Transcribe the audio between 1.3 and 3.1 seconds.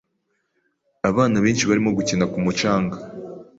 benshi barimo gukina ku mucanga.